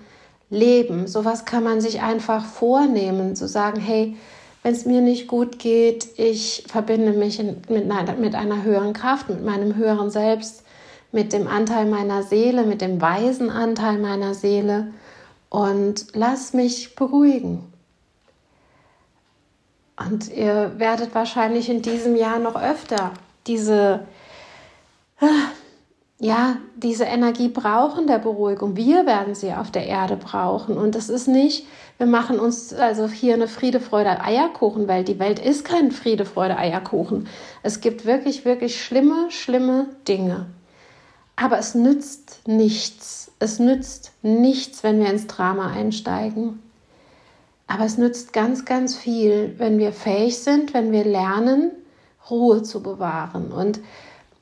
leben. 0.50 1.08
Sowas 1.08 1.46
kann 1.46 1.64
man 1.64 1.82
sich 1.82 2.02
einfach 2.02 2.44
vornehmen, 2.46 3.36
zu 3.36 3.48
sagen, 3.48 3.80
hey, 3.80 4.18
wenn 4.64 4.74
es 4.74 4.86
mir 4.86 5.02
nicht 5.02 5.28
gut 5.28 5.60
geht, 5.60 6.08
ich 6.18 6.66
verbinde 6.68 7.14
mich 7.14 7.40
in, 7.40 7.58
mit, 7.70 7.90
einer, 7.90 8.14
mit 8.16 8.36
einer 8.36 8.64
höheren 8.64 8.94
Kraft, 8.94 9.30
mit 9.30 9.46
meinem 9.46 9.76
höheren 9.76 10.10
Selbst, 10.10 10.64
mit 11.12 11.32
dem 11.32 11.48
Anteil 11.48 11.86
meiner 11.86 12.24
Seele, 12.24 12.64
mit 12.64 12.82
dem 12.82 13.00
weisen 13.00 13.50
Anteil 13.50 13.98
meiner 14.00 14.34
Seele 14.34 14.88
und 15.50 16.08
lass 16.14 16.54
mich 16.54 16.96
beruhigen. 16.96 17.72
Und 20.00 20.32
ihr 20.32 20.74
werdet 20.78 21.16
wahrscheinlich 21.16 21.70
in 21.70 21.82
diesem 21.82 22.16
Jahr 22.16 22.40
noch 22.40 22.56
öfter 22.56 23.12
diese 23.48 24.06
ja, 26.20 26.58
diese 26.76 27.04
Energie 27.04 27.48
brauchen 27.48 28.08
der 28.08 28.18
Beruhigung. 28.18 28.76
Wir 28.76 29.06
werden 29.06 29.36
sie 29.36 29.54
auf 29.54 29.70
der 29.70 29.86
Erde 29.86 30.16
brauchen. 30.16 30.76
Und 30.76 30.96
das 30.96 31.10
ist 31.10 31.28
nicht, 31.28 31.68
wir 31.98 32.08
machen 32.08 32.40
uns 32.40 32.74
also 32.74 33.08
hier 33.08 33.36
eine 33.36 33.48
Friede, 33.48 33.80
Freude, 33.80 34.20
Eierkuchenwelt. 34.22 35.08
Die 35.08 35.20
Welt 35.20 35.38
ist 35.40 35.64
kein 35.64 35.92
Friede, 35.92 36.26
Freude, 36.26 36.58
Eierkuchen. 36.58 37.28
Es 37.62 37.82
gibt 37.82 38.06
wirklich, 38.06 38.46
wirklich 38.46 38.84
schlimme, 38.84 39.30
schlimme 39.30 39.88
Dinge. 40.08 40.48
Aber 41.36 41.60
es 41.60 41.76
nützt 41.76 42.48
nichts. 42.48 43.32
Es 43.38 43.60
nützt 43.60 44.14
nichts, 44.24 44.84
wenn 44.84 45.00
wir 45.00 45.12
ins 45.12 45.28
Drama 45.28 45.68
einsteigen. 45.68 46.64
Aber 47.68 47.86
es 47.86 47.98
nützt 47.98 48.34
ganz, 48.34 48.66
ganz 48.66 48.96
viel, 48.96 49.56
wenn 49.58 49.78
wir 49.78 49.92
fähig 49.92 50.40
sind, 50.40 50.74
wenn 50.74 50.92
wir 50.92 51.04
lernen, 51.04 51.72
Ruhe 52.30 52.64
zu 52.64 52.82
bewahren. 52.82 53.52
Und 53.52 53.80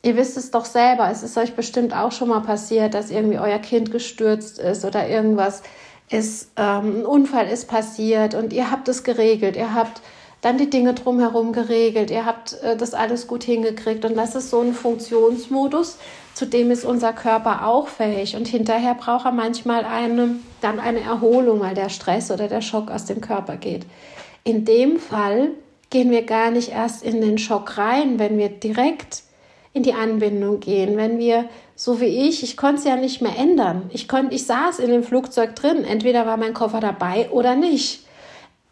Ihr 0.06 0.16
wisst 0.18 0.38
es 0.38 0.52
doch 0.52 0.66
selber, 0.66 1.10
es 1.10 1.24
ist 1.24 1.36
euch 1.36 1.56
bestimmt 1.56 1.92
auch 1.96 2.12
schon 2.12 2.28
mal 2.28 2.42
passiert, 2.42 2.94
dass 2.94 3.10
irgendwie 3.10 3.40
euer 3.40 3.58
Kind 3.58 3.92
gestürzt 3.92 4.60
ist 4.60 4.86
oder 4.86 5.10
irgendwas 5.10 5.64
ist, 6.12 6.52
ähm, 6.58 7.00
ein 7.00 7.06
Unfall 7.08 7.48
ist 7.48 7.68
passiert 7.68 8.36
und 8.36 8.54
ihr 8.54 8.70
habt 8.70 8.88
es 8.88 9.04
geregelt, 9.04 9.56
ihr 9.56 9.74
habt 9.74 10.02
dann 10.42 10.60
die 10.60 10.70
Dinge 10.70 10.94
drumherum 10.94 11.54
geregelt, 11.54 12.12
ihr 12.12 12.24
habt 12.24 12.54
äh, 12.62 12.78
das 12.78 12.94
alles 12.94 13.26
gut 13.26 13.44
hingekriegt. 13.44 14.06
Und 14.06 14.16
das 14.16 14.36
ist 14.36 14.52
so 14.52 14.62
ein 14.62 14.76
Funktionsmodus, 14.76 15.98
zu 16.36 16.46
dem 16.46 16.70
ist 16.70 16.84
unser 16.84 17.14
Körper 17.14 17.66
auch 17.66 17.88
fähig 17.88 18.36
und 18.36 18.46
hinterher 18.46 18.94
braucht 18.94 19.26
er 19.26 19.32
manchmal 19.32 19.86
eine, 19.86 20.36
dann 20.60 20.82
eine 20.82 21.00
Erholung, 21.00 21.62
weil 21.62 21.76
der 21.76 21.88
Stress 21.88 22.30
oder 22.30 22.50
der 22.50 22.62
Schock 22.62 22.92
aus 22.92 23.06
dem 23.06 23.22
Körper 23.22 23.56
geht. 23.56 23.86
In 24.44 24.66
dem 24.66 25.00
Fall 25.00 25.52
gehen 25.90 26.12
wir 26.12 26.24
gar 26.24 26.52
nicht 26.52 26.70
erst 26.74 27.04
in 27.04 27.22
den 27.22 27.38
Schock 27.38 27.78
rein, 27.78 28.20
wenn 28.20 28.38
wir 28.38 28.50
direkt 28.50 29.24
in 29.72 29.84
die 29.84 29.94
Anbindung 29.94 30.60
gehen. 30.60 30.98
Wenn 30.98 31.20
wir, 31.20 31.48
so 31.76 32.02
wie 32.02 32.28
ich, 32.28 32.44
ich 32.44 32.58
konnte 32.58 32.80
es 32.80 32.84
ja 32.84 32.98
nicht 32.98 33.22
mehr 33.22 33.38
ändern. 33.38 33.90
Ich, 33.94 34.10
konnte, 34.10 34.36
ich 34.36 34.46
saß 34.46 34.80
in 34.80 34.92
dem 34.92 35.04
Flugzeug 35.04 35.56
drin. 35.56 35.86
Entweder 35.86 36.26
war 36.26 36.36
mein 36.36 36.54
Koffer 36.54 36.82
dabei 36.82 37.30
oder 37.30 37.56
nicht. 37.56 38.06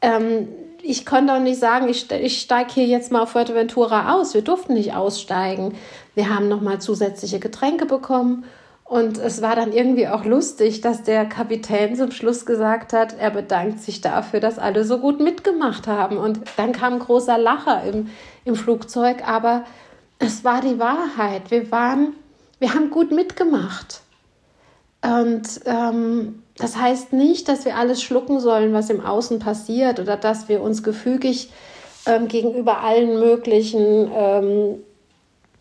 Ähm, 0.01 0.49
ich 0.81 1.05
konnte 1.05 1.33
auch 1.33 1.39
nicht 1.39 1.59
sagen, 1.59 1.87
ich, 1.87 2.11
ich 2.11 2.41
steige 2.41 2.73
hier 2.73 2.85
jetzt 2.85 3.11
mal 3.11 3.23
auf 3.23 3.29
Fuerteventura 3.29 4.15
aus. 4.15 4.33
Wir 4.33 4.41
durften 4.41 4.73
nicht 4.73 4.93
aussteigen. 4.93 5.75
Wir 6.15 6.33
haben 6.33 6.47
nochmal 6.47 6.79
zusätzliche 6.79 7.39
Getränke 7.39 7.85
bekommen. 7.85 8.45
Und 8.83 9.17
es 9.17 9.41
war 9.41 9.55
dann 9.55 9.71
irgendwie 9.71 10.07
auch 10.07 10.25
lustig, 10.25 10.81
dass 10.81 11.03
der 11.03 11.25
Kapitän 11.25 11.95
zum 11.95 12.11
Schluss 12.11 12.45
gesagt 12.45 12.93
hat, 12.93 13.17
er 13.17 13.31
bedankt 13.31 13.79
sich 13.79 14.01
dafür, 14.01 14.39
dass 14.39 14.59
alle 14.59 14.83
so 14.83 14.99
gut 14.99 15.19
mitgemacht 15.19 15.87
haben. 15.87 16.17
Und 16.17 16.41
dann 16.57 16.73
kam 16.73 16.99
großer 16.99 17.37
Lacher 17.37 17.83
im, 17.83 18.09
im 18.45 18.55
Flugzeug. 18.55 19.27
Aber 19.27 19.63
es 20.19 20.43
war 20.43 20.61
die 20.61 20.79
Wahrheit. 20.79 21.49
Wir 21.49 21.71
waren, 21.71 22.13
wir 22.59 22.73
haben 22.73 22.89
gut 22.89 23.11
mitgemacht. 23.11 24.01
Und 25.01 25.61
ähm, 25.65 26.43
das 26.57 26.77
heißt 26.77 27.13
nicht, 27.13 27.47
dass 27.47 27.65
wir 27.65 27.77
alles 27.77 28.01
schlucken 28.01 28.39
sollen, 28.39 28.73
was 28.73 28.89
im 28.89 29.03
Außen 29.03 29.39
passiert 29.39 29.99
oder 29.99 30.17
dass 30.17 30.49
wir 30.49 30.61
uns 30.61 30.83
gefügig 30.83 31.49
ähm, 32.05 32.27
gegenüber 32.27 32.81
allen 32.81 33.19
möglichen 33.19 34.09
ähm, 34.13 34.83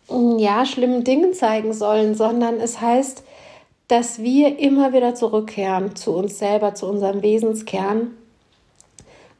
ja, 0.09 0.65
schlimmen 0.65 1.03
Dingen 1.03 1.33
zeigen 1.33 1.73
sollen, 1.73 2.15
sondern 2.15 2.59
es 2.59 2.81
heißt, 2.81 3.23
dass 3.87 4.19
wir 4.21 4.59
immer 4.59 4.93
wieder 4.93 5.15
zurückkehren 5.15 5.95
zu 5.95 6.13
uns 6.13 6.39
selber, 6.39 6.73
zu 6.73 6.87
unserem 6.87 7.21
Wesenskern 7.21 8.11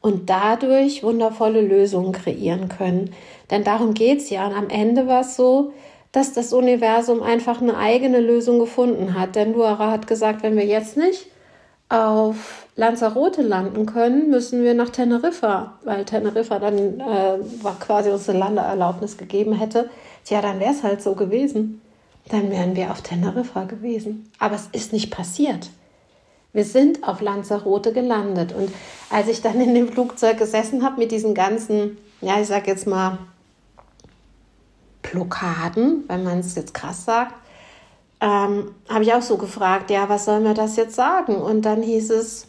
und 0.00 0.28
dadurch 0.28 1.02
wundervolle 1.02 1.62
Lösungen 1.62 2.12
kreieren 2.12 2.68
können. 2.68 3.14
Denn 3.50 3.64
darum 3.64 3.94
geht 3.94 4.18
es 4.18 4.30
ja. 4.30 4.46
Und 4.46 4.54
am 4.54 4.68
Ende 4.68 5.06
war 5.06 5.22
es 5.22 5.36
so, 5.36 5.72
dass 6.12 6.32
das 6.32 6.52
Universum 6.52 7.22
einfach 7.22 7.60
eine 7.60 7.76
eigene 7.76 8.20
Lösung 8.20 8.58
gefunden 8.58 9.18
hat. 9.18 9.34
Denn 9.34 9.54
Luara 9.54 9.90
hat 9.90 10.06
gesagt, 10.06 10.42
wenn 10.42 10.56
wir 10.56 10.66
jetzt 10.66 10.96
nicht 10.96 11.26
auf 11.88 12.63
Lanzarote 12.76 13.42
landen 13.42 13.86
können, 13.86 14.30
müssen 14.30 14.64
wir 14.64 14.74
nach 14.74 14.90
Teneriffa, 14.90 15.78
weil 15.84 16.04
Teneriffa 16.04 16.58
dann 16.58 17.00
äh, 17.00 17.38
quasi 17.78 18.10
unsere 18.10 18.36
Landeerlaubnis 18.36 19.16
gegeben 19.16 19.52
hätte. 19.52 19.90
Tja, 20.24 20.42
dann 20.42 20.58
wäre 20.58 20.72
es 20.72 20.82
halt 20.82 21.00
so 21.00 21.14
gewesen. 21.14 21.80
Dann 22.30 22.50
wären 22.50 22.74
wir 22.74 22.90
auf 22.90 23.02
Teneriffa 23.02 23.64
gewesen. 23.64 24.32
Aber 24.38 24.56
es 24.56 24.68
ist 24.72 24.92
nicht 24.92 25.10
passiert. 25.10 25.70
Wir 26.52 26.64
sind 26.64 27.06
auf 27.06 27.20
Lanzarote 27.20 27.92
gelandet. 27.92 28.52
Und 28.52 28.70
als 29.10 29.28
ich 29.28 29.42
dann 29.42 29.60
in 29.60 29.74
dem 29.74 29.88
Flugzeug 29.88 30.38
gesessen 30.38 30.84
habe 30.84 30.98
mit 30.98 31.12
diesen 31.12 31.34
ganzen, 31.34 31.98
ja, 32.20 32.40
ich 32.40 32.48
sag 32.48 32.66
jetzt 32.66 32.86
mal, 32.86 33.18
Blockaden, 35.02 36.04
wenn 36.08 36.24
man 36.24 36.38
es 36.38 36.54
jetzt 36.54 36.74
krass 36.74 37.04
sagt, 37.04 37.34
ähm, 38.20 38.74
habe 38.88 39.04
ich 39.04 39.12
auch 39.12 39.22
so 39.22 39.36
gefragt, 39.36 39.90
ja, 39.90 40.08
was 40.08 40.24
soll 40.24 40.40
mir 40.40 40.54
das 40.54 40.76
jetzt 40.76 40.96
sagen? 40.96 41.36
Und 41.36 41.62
dann 41.62 41.82
hieß 41.82 42.10
es, 42.10 42.46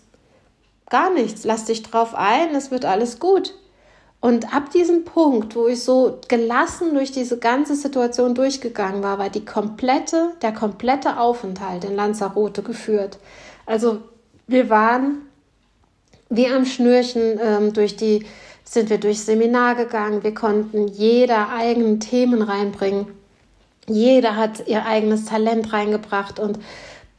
gar 0.89 1.11
nichts, 1.11 1.43
lass 1.43 1.65
dich 1.65 1.83
drauf 1.83 2.13
ein, 2.15 2.55
es 2.55 2.71
wird 2.71 2.85
alles 2.85 3.19
gut. 3.19 3.53
Und 4.21 4.55
ab 4.55 4.71
diesem 4.71 5.05
Punkt, 5.05 5.55
wo 5.55 5.67
ich 5.67 5.83
so 5.83 6.19
gelassen 6.27 6.95
durch 6.95 7.11
diese 7.11 7.37
ganze 7.37 7.75
Situation 7.75 8.33
durchgegangen 8.33 9.03
war, 9.03 9.19
war 9.19 9.29
die 9.29 9.45
komplette, 9.45 10.31
der 10.41 10.51
komplette 10.51 11.19
Aufenthalt 11.19 11.83
in 11.83 11.95
Lanzarote 11.95 12.63
geführt. 12.63 13.19
Also 13.67 13.99
wir 14.47 14.69
waren 14.69 15.21
wie 16.29 16.47
am 16.47 16.65
Schnürchen 16.65 17.39
ähm, 17.39 17.73
durch 17.73 17.97
die, 17.97 18.25
sind 18.63 18.89
wir 18.89 18.97
durchs 18.97 19.27
Seminar 19.27 19.75
gegangen. 19.75 20.23
Wir 20.23 20.33
konnten 20.33 20.87
jeder 20.87 21.49
eigenen 21.49 21.99
Themen 21.99 22.41
reinbringen. 22.41 23.07
Jeder 23.87 24.35
hat 24.35 24.67
ihr 24.67 24.85
eigenes 24.85 25.25
Talent 25.25 25.71
reingebracht 25.71 26.39
und 26.39 26.57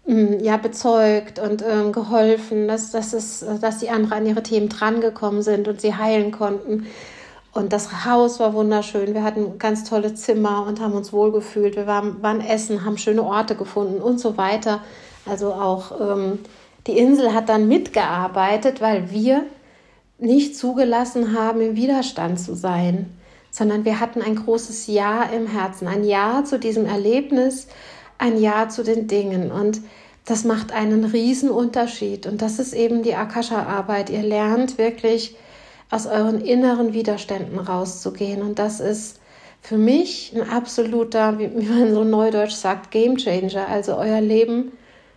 ja, 0.06 0.56
bezeugt 0.56 1.38
und 1.38 1.62
ähm, 1.62 1.92
geholfen, 1.92 2.68
dass, 2.68 2.92
dass, 2.92 3.12
es, 3.12 3.44
dass 3.60 3.78
die 3.78 3.90
anderen 3.90 4.12
an 4.20 4.26
ihre 4.26 4.42
Themen 4.42 4.68
drangekommen 4.68 5.42
sind 5.42 5.66
und 5.66 5.80
sie 5.80 5.94
heilen 5.94 6.30
konnten. 6.30 6.86
Und 7.52 7.72
das 7.72 8.04
Haus 8.04 8.38
war 8.38 8.54
wunderschön. 8.54 9.14
Wir 9.14 9.25
hatten 9.25 9.58
ganz 9.58 9.88
tolle 9.88 10.14
Zimmer 10.14 10.64
und 10.68 10.80
haben 10.80 10.92
uns 10.92 11.12
wohlgefühlt. 11.12 11.75
Wir 11.75 11.86
waren, 11.86 12.22
waren 12.22 12.40
essen, 12.40 12.84
haben 12.84 12.98
schöne 12.98 13.22
Orte 13.22 13.56
gefunden 13.56 14.00
und 14.00 14.20
so 14.20 14.36
weiter. 14.36 14.80
Also 15.25 15.52
auch 15.54 16.00
ähm, 16.00 16.38
die 16.86 16.98
Insel 16.98 17.34
hat 17.34 17.48
dann 17.48 17.66
mitgearbeitet, 17.66 18.80
weil 18.80 19.10
wir 19.10 19.44
nicht 20.18 20.56
zugelassen 20.56 21.36
haben, 21.36 21.60
im 21.60 21.76
Widerstand 21.76 22.38
zu 22.38 22.54
sein, 22.54 23.12
sondern 23.50 23.84
wir 23.84 24.00
hatten 24.00 24.22
ein 24.22 24.36
großes 24.36 24.86
Ja 24.86 25.25
im 25.25 25.46
Herzen, 25.46 25.88
ein 25.88 26.04
Ja 26.04 26.44
zu 26.44 26.58
diesem 26.58 26.86
Erlebnis, 26.86 27.68
ein 28.18 28.40
Ja 28.40 28.68
zu 28.68 28.82
den 28.82 29.06
Dingen. 29.06 29.50
Und 29.50 29.80
das 30.25 30.44
macht 30.44 30.73
einen 30.73 31.04
riesen 31.04 31.50
Unterschied. 31.50 32.26
Und 32.26 32.42
das 32.42 32.58
ist 32.58 32.75
eben 32.75 33.02
die 33.02 33.14
Akasha-Arbeit. 33.14 34.11
Ihr 34.11 34.23
lernt 34.23 34.78
wirklich 34.78 35.37
aus 35.90 36.06
euren 36.06 36.40
inneren 36.40 36.92
Widerständen 36.92 37.58
rauszugehen. 37.58 38.42
Und 38.42 38.58
das 38.58 38.80
ist 38.80 39.20
für 39.62 39.78
mich 39.78 40.32
ein 40.35 40.49
absoluter, 40.49 41.38
wie 41.38 41.49
man 41.49 41.94
so 41.94 42.04
neudeutsch 42.04 42.54
sagt, 42.54 42.90
Game 42.90 43.16
Changer. 43.16 43.68
Also 43.68 43.96
euer 43.96 44.20
Leben 44.20 44.73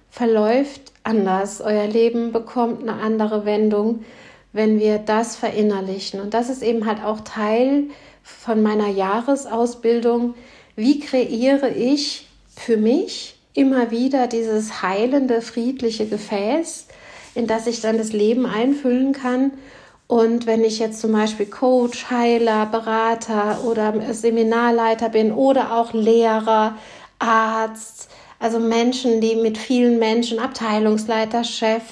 verläuft 0.09 0.93
anders. 1.03 1.61
Euer 1.61 1.87
Leben 1.87 2.31
bekommt 2.31 2.81
eine 2.81 3.01
andere 3.01 3.45
Wendung, 3.45 4.05
wenn 4.53 4.79
wir 4.79 4.99
das 4.99 5.35
verinnerlichen. 5.35 6.19
Und 6.19 6.33
das 6.33 6.49
ist 6.49 6.61
eben 6.61 6.85
halt 6.85 7.03
auch 7.03 7.21
Teil 7.21 7.85
von 8.21 8.61
meiner 8.61 8.89
Jahresausbildung. 8.89 10.35
Wie 10.75 10.99
kreiere 10.99 11.69
ich 11.69 12.28
für 12.59 12.77
mich 12.77 13.35
immer 13.53 13.89
wieder 13.89 14.27
dieses 14.27 14.81
heilende, 14.81 15.41
friedliche 15.41 16.05
Gefäß, 16.05 16.87
in 17.35 17.47
das 17.47 17.67
ich 17.67 17.81
dann 17.81 17.97
das 17.97 18.11
Leben 18.11 18.45
einfüllen 18.45 19.13
kann? 19.13 19.51
Und 20.07 20.45
wenn 20.45 20.63
ich 20.63 20.79
jetzt 20.79 20.99
zum 20.99 21.11
Beispiel 21.11 21.45
Coach, 21.45 22.09
Heiler, 22.09 22.65
Berater 22.65 23.63
oder 23.63 23.93
Seminarleiter 24.11 25.09
bin 25.09 25.31
oder 25.31 25.77
auch 25.77 25.93
Lehrer, 25.93 26.75
Arzt, 27.19 28.09
also 28.39 28.59
Menschen, 28.59 29.21
die 29.21 29.35
mit 29.35 29.57
vielen 29.57 29.99
Menschen, 29.99 30.39
Abteilungsleiter, 30.39 31.43
Chef, 31.43 31.83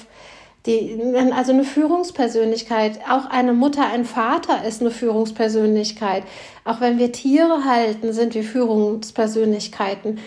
die, 0.66 1.00
also 1.34 1.52
eine 1.52 1.64
Führungspersönlichkeit, 1.64 3.00
auch 3.08 3.30
eine 3.30 3.52
Mutter, 3.52 3.86
ein 3.86 4.04
Vater 4.04 4.64
ist 4.66 4.80
eine 4.80 4.90
Führungspersönlichkeit. 4.90 6.24
Auch 6.64 6.80
wenn 6.80 6.98
wir 6.98 7.12
Tiere 7.12 7.64
halten, 7.64 8.12
sind 8.12 8.34
wir 8.34 8.42
Führungspersönlichkeiten. 8.42 10.18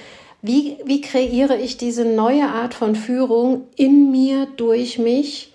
Wie, 0.42 0.78
wie 0.86 1.02
kreiere 1.02 1.58
ich 1.58 1.78
diese 1.78 2.04
neue 2.04 2.48
Art 2.48 2.74
von 2.74 2.96
Führung 2.96 3.68
in 3.76 4.12
mir, 4.12 4.48
durch 4.58 4.98
mich, 4.98 5.54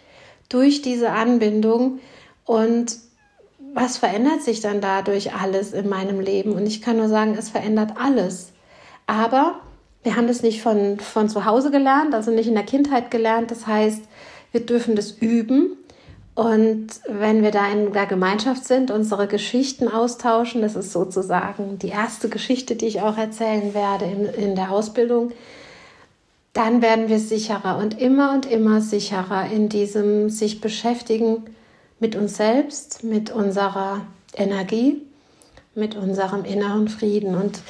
durch 0.48 0.82
diese 0.82 1.10
Anbindung? 1.10 1.98
Und 2.44 2.96
was 3.74 3.98
verändert 3.98 4.42
sich 4.42 4.60
dann 4.60 4.80
dadurch 4.80 5.34
alles 5.34 5.72
in 5.72 5.88
meinem 5.88 6.20
Leben? 6.20 6.52
Und 6.52 6.66
ich 6.66 6.82
kann 6.82 6.96
nur 6.96 7.08
sagen, 7.08 7.36
es 7.36 7.48
verändert 7.48 7.94
alles. 7.96 8.52
Aber 9.06 9.60
wir 10.04 10.14
haben 10.14 10.28
das 10.28 10.42
nicht 10.42 10.62
von, 10.62 11.00
von 11.00 11.28
zu 11.28 11.44
Hause 11.44 11.72
gelernt, 11.72 12.14
also 12.14 12.30
nicht 12.30 12.46
in 12.46 12.54
der 12.54 12.64
Kindheit 12.64 13.10
gelernt. 13.10 13.50
Das 13.50 13.66
heißt, 13.66 14.02
wir 14.52 14.64
dürfen 14.64 14.94
das 14.94 15.10
üben. 15.10 15.76
Und 16.36 16.88
wenn 17.08 17.42
wir 17.42 17.50
da 17.50 17.66
in 17.72 17.94
der 17.94 18.04
Gemeinschaft 18.04 18.66
sind, 18.66 18.90
unsere 18.90 19.26
Geschichten 19.26 19.88
austauschen, 19.88 20.60
das 20.60 20.76
ist 20.76 20.92
sozusagen 20.92 21.78
die 21.78 21.88
erste 21.88 22.28
Geschichte, 22.28 22.76
die 22.76 22.86
ich 22.86 23.00
auch 23.00 23.16
erzählen 23.16 23.72
werde 23.72 24.04
in, 24.04 24.26
in 24.26 24.54
der 24.54 24.70
Ausbildung, 24.70 25.32
dann 26.52 26.82
werden 26.82 27.08
wir 27.08 27.20
sicherer 27.20 27.78
und 27.78 27.98
immer 27.98 28.34
und 28.34 28.44
immer 28.44 28.82
sicherer 28.82 29.50
in 29.50 29.70
diesem 29.70 30.28
sich 30.28 30.60
beschäftigen 30.60 31.44
mit 32.00 32.16
uns 32.16 32.36
selbst, 32.36 33.02
mit 33.02 33.30
unserer 33.30 34.02
Energie, 34.34 35.00
mit 35.74 35.96
unserem 35.96 36.44
inneren 36.44 36.88
Frieden. 36.88 37.34
Und 37.34 37.60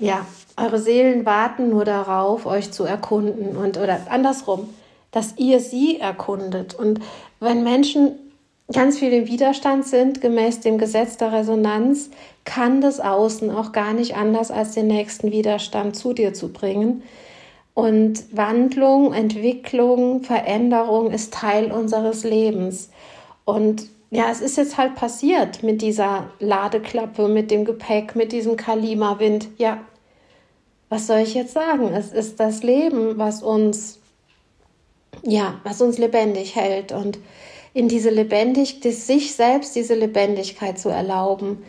ja, 0.00 0.26
eure 0.56 0.80
Seelen 0.80 1.26
warten 1.26 1.70
nur 1.70 1.84
darauf, 1.84 2.44
euch 2.44 2.72
zu 2.72 2.82
erkunden 2.82 3.56
und 3.56 3.78
oder 3.78 4.00
andersrum, 4.10 4.68
dass 5.12 5.34
ihr 5.36 5.60
sie 5.60 5.98
erkundet. 5.98 6.74
Und 6.74 7.00
wenn 7.40 7.62
Menschen 7.64 8.12
ganz 8.72 8.98
viel 8.98 9.12
im 9.12 9.26
Widerstand 9.26 9.86
sind, 9.86 10.20
gemäß 10.20 10.60
dem 10.60 10.78
Gesetz 10.78 11.16
der 11.16 11.32
Resonanz, 11.32 12.10
kann 12.44 12.80
das 12.80 13.00
Außen 13.00 13.50
auch 13.50 13.72
gar 13.72 13.92
nicht 13.92 14.16
anders 14.16 14.50
als 14.50 14.72
den 14.72 14.86
nächsten 14.86 15.32
Widerstand 15.32 15.96
zu 15.96 16.12
dir 16.12 16.34
zu 16.34 16.52
bringen. 16.52 17.02
Und 17.74 18.24
Wandlung, 18.36 19.12
Entwicklung, 19.12 20.22
Veränderung 20.22 21.10
ist 21.10 21.32
Teil 21.32 21.72
unseres 21.72 22.24
Lebens. 22.24 22.90
Und 23.44 23.88
ja, 24.10 24.30
es 24.30 24.40
ist 24.40 24.56
jetzt 24.56 24.76
halt 24.76 24.96
passiert 24.96 25.62
mit 25.62 25.82
dieser 25.82 26.30
Ladeklappe, 26.40 27.28
mit 27.28 27.50
dem 27.50 27.64
Gepäck, 27.64 28.16
mit 28.16 28.32
diesem 28.32 28.56
Kalima-Wind. 28.56 29.48
Ja, 29.56 29.78
was 30.88 31.06
soll 31.06 31.18
ich 31.18 31.34
jetzt 31.34 31.54
sagen? 31.54 31.92
Es 31.94 32.12
ist 32.12 32.40
das 32.40 32.64
Leben, 32.64 33.18
was 33.18 33.42
uns, 33.42 33.99
ja, 35.22 35.60
was 35.64 35.80
uns 35.80 35.98
lebendig 35.98 36.56
hält 36.56 36.92
und 36.92 37.18
in 37.72 37.88
diese 37.88 38.10
lebendig, 38.10 38.80
sich 38.82 39.34
selbst 39.34 39.76
diese 39.76 39.94
Lebendigkeit 39.94 40.78
zu 40.78 40.88
erlauben. 40.88 41.62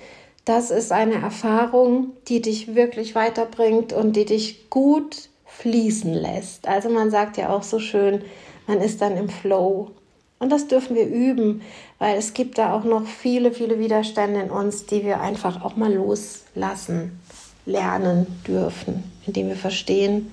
Das 0.45 0.71
ist 0.71 0.91
eine 0.91 1.15
Erfahrung, 1.15 2.11
die 2.27 2.41
dich 2.41 2.73
wirklich 2.73 3.13
weiterbringt 3.13 3.93
und 3.93 4.15
die 4.15 4.25
dich 4.25 4.69
gut 4.69 5.29
fließen 5.45 6.13
lässt. 6.13 6.67
Also 6.67 6.89
man 6.89 7.11
sagt 7.11 7.37
ja 7.37 7.49
auch 7.49 7.63
so 7.63 7.77
schön, 7.77 8.23
man 8.65 8.81
ist 8.81 9.01
dann 9.01 9.15
im 9.17 9.29
Flow. 9.29 9.91
Und 10.39 10.51
das 10.51 10.67
dürfen 10.67 10.95
wir 10.95 11.05
üben, 11.05 11.61
weil 11.99 12.17
es 12.17 12.33
gibt 12.33 12.57
da 12.57 12.73
auch 12.73 12.83
noch 12.83 13.05
viele, 13.05 13.51
viele 13.51 13.77
Widerstände 13.77 14.41
in 14.41 14.49
uns, 14.49 14.87
die 14.87 15.05
wir 15.05 15.21
einfach 15.21 15.63
auch 15.63 15.75
mal 15.75 15.93
loslassen 15.93 17.19
lernen 17.67 18.25
dürfen, 18.47 19.03
indem 19.27 19.49
wir 19.49 19.55
verstehen, 19.55 20.31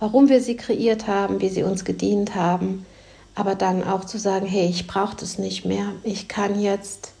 warum 0.00 0.28
wir 0.28 0.40
sie 0.40 0.56
kreiert 0.56 1.06
haben, 1.06 1.40
wie 1.40 1.50
sie 1.50 1.62
uns 1.62 1.84
gedient 1.84 2.34
haben, 2.34 2.84
aber 3.34 3.54
dann 3.54 3.84
auch 3.84 4.04
zu 4.04 4.18
sagen, 4.18 4.46
hey, 4.46 4.66
ich 4.68 4.86
brauche 4.86 5.16
das 5.16 5.38
nicht 5.38 5.64
mehr, 5.64 5.92
ich 6.02 6.26
kann 6.26 6.60
jetzt, 6.60 7.12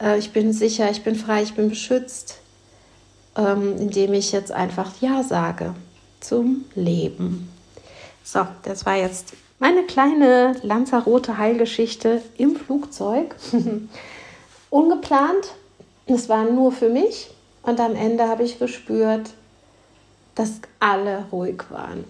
äh, 0.00 0.18
ich 0.18 0.32
bin 0.32 0.52
sicher, 0.52 0.90
ich 0.90 1.04
bin 1.04 1.14
frei, 1.14 1.42
ich 1.42 1.54
bin 1.54 1.68
beschützt, 1.68 2.38
ähm, 3.36 3.76
indem 3.78 4.14
ich 4.14 4.32
jetzt 4.32 4.50
einfach 4.50 4.90
Ja 5.00 5.22
sage 5.22 5.74
zum 6.20 6.64
Leben. 6.74 7.48
So, 8.24 8.46
das 8.64 8.84
war 8.86 8.96
jetzt 8.96 9.34
meine 9.58 9.84
kleine 9.84 10.56
Lanzarote 10.62 11.38
Heilgeschichte 11.38 12.22
im 12.36 12.56
Flugzeug. 12.56 13.36
Ungeplant, 14.70 15.54
es 16.06 16.28
war 16.28 16.44
nur 16.44 16.72
für 16.72 16.88
mich 16.88 17.30
und 17.62 17.78
am 17.78 17.94
Ende 17.94 18.28
habe 18.28 18.42
ich 18.42 18.58
gespürt, 18.58 19.30
dass 20.36 20.60
alle 20.78 21.24
ruhig 21.32 21.64
waren. 21.70 22.04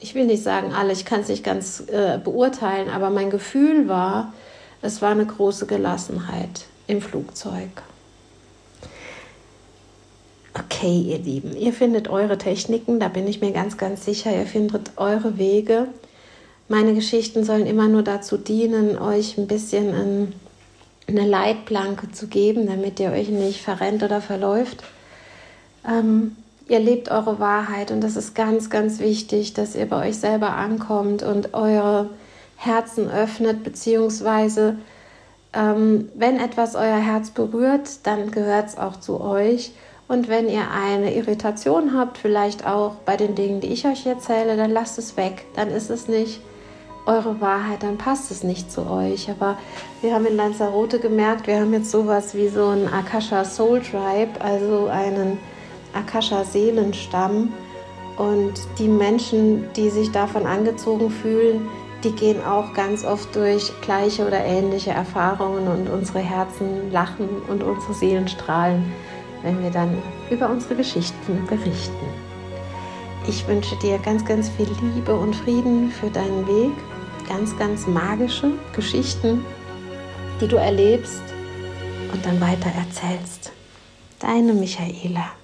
Ich 0.00 0.14
will 0.14 0.26
nicht 0.26 0.42
sagen 0.42 0.72
alle, 0.72 0.92
ich 0.92 1.04
kann 1.04 1.20
es 1.20 1.28
nicht 1.28 1.44
ganz 1.44 1.84
äh, 1.86 2.18
beurteilen, 2.18 2.88
aber 2.88 3.10
mein 3.10 3.30
Gefühl 3.30 3.88
war, 3.88 4.32
es 4.82 5.00
war 5.00 5.10
eine 5.10 5.26
große 5.26 5.66
Gelassenheit 5.66 6.66
im 6.88 7.00
Flugzeug. 7.00 7.68
Okay, 10.54 11.00
ihr 11.00 11.18
Lieben, 11.18 11.56
ihr 11.56 11.72
findet 11.72 12.08
eure 12.08 12.36
Techniken, 12.36 12.98
da 12.98 13.08
bin 13.08 13.28
ich 13.28 13.40
mir 13.40 13.52
ganz, 13.52 13.76
ganz 13.76 14.04
sicher, 14.04 14.34
ihr 14.34 14.46
findet 14.46 14.92
eure 14.96 15.38
Wege. 15.38 15.86
Meine 16.66 16.94
Geschichten 16.94 17.44
sollen 17.44 17.66
immer 17.66 17.86
nur 17.86 18.02
dazu 18.02 18.36
dienen, 18.36 18.98
euch 18.98 19.38
ein 19.38 19.46
bisschen 19.46 19.94
ein 19.94 20.32
eine 21.10 21.26
Leitplanke 21.26 22.10
zu 22.10 22.26
geben, 22.28 22.66
damit 22.66 23.00
ihr 23.00 23.10
euch 23.10 23.28
nicht 23.28 23.60
verrennt 23.60 24.02
oder 24.02 24.20
verläuft. 24.20 24.82
Ähm, 25.86 26.36
ihr 26.70 26.78
lebt 26.78 27.10
eure 27.10 27.40
Wahrheit 27.40 27.90
und 27.90 28.00
das 28.00 28.14
ist 28.14 28.34
ganz, 28.34 28.70
ganz 28.70 29.00
wichtig, 29.00 29.54
dass 29.54 29.74
ihr 29.74 29.86
bei 29.86 30.08
euch 30.08 30.18
selber 30.18 30.54
ankommt 30.54 31.24
und 31.24 31.52
eure 31.52 32.10
Herzen 32.56 33.10
öffnet, 33.10 33.64
beziehungsweise 33.64 34.76
ähm, 35.52 36.08
wenn 36.14 36.38
etwas 36.38 36.76
euer 36.76 36.98
Herz 36.98 37.30
berührt, 37.30 38.06
dann 38.06 38.30
gehört 38.30 38.68
es 38.68 38.78
auch 38.78 39.00
zu 39.00 39.20
euch. 39.20 39.72
Und 40.06 40.28
wenn 40.28 40.48
ihr 40.48 40.70
eine 40.70 41.14
Irritation 41.14 41.96
habt, 41.96 42.18
vielleicht 42.18 42.64
auch 42.66 42.96
bei 43.04 43.16
den 43.16 43.34
Dingen, 43.34 43.60
die 43.60 43.68
ich 43.68 43.86
euch 43.86 44.06
erzähle, 44.06 44.56
dann 44.56 44.70
lasst 44.70 44.98
es 44.98 45.16
weg. 45.16 45.46
Dann 45.56 45.70
ist 45.70 45.90
es 45.90 46.06
nicht 46.06 46.40
eure 47.06 47.40
Wahrheit, 47.40 47.82
dann 47.82 47.98
passt 47.98 48.30
es 48.30 48.44
nicht 48.44 48.70
zu 48.70 48.88
euch. 48.88 49.28
Aber 49.28 49.58
wir 50.02 50.14
haben 50.14 50.26
in 50.26 50.36
Lanzarote 50.36 51.00
gemerkt, 51.00 51.48
wir 51.48 51.60
haben 51.60 51.72
jetzt 51.72 51.90
sowas 51.90 52.34
wie 52.34 52.48
so 52.48 52.68
ein 52.68 52.92
Akasha 52.92 53.44
Soul 53.44 53.80
Tribe, 53.80 54.40
also 54.40 54.86
einen 54.86 55.38
Akasha 55.94 56.44
Seelenstamm. 56.44 57.52
Und 58.16 58.54
die 58.78 58.88
Menschen, 58.88 59.72
die 59.74 59.88
sich 59.88 60.12
davon 60.12 60.46
angezogen 60.46 61.10
fühlen, 61.10 61.68
die 62.04 62.12
gehen 62.12 62.42
auch 62.44 62.72
ganz 62.74 63.04
oft 63.04 63.34
durch 63.34 63.72
gleiche 63.82 64.26
oder 64.26 64.44
ähnliche 64.44 64.90
Erfahrungen 64.90 65.68
und 65.68 65.88
unsere 65.88 66.20
Herzen 66.20 66.90
lachen 66.90 67.28
und 67.48 67.62
unsere 67.62 67.94
Seelen 67.94 68.28
strahlen, 68.28 68.92
wenn 69.42 69.62
wir 69.62 69.70
dann 69.70 69.96
über 70.30 70.48
unsere 70.48 70.76
Geschichten 70.76 71.46
berichten. 71.46 72.06
Ich 73.28 73.46
wünsche 73.46 73.76
dir 73.76 73.98
ganz, 73.98 74.24
ganz 74.24 74.48
viel 74.48 74.68
Liebe 74.94 75.14
und 75.14 75.36
Frieden 75.36 75.90
für 75.90 76.08
deinen 76.10 76.46
Weg, 76.46 76.72
ganz, 77.28 77.56
ganz 77.58 77.86
magische 77.86 78.52
Geschichten, 78.74 79.44
die 80.40 80.48
du 80.48 80.56
erlebst 80.56 81.22
und 82.12 82.24
dann 82.24 82.40
weiter 82.40 82.70
erzählst. 82.70 83.52
Deine 84.18 84.54
Michaela. 84.54 85.39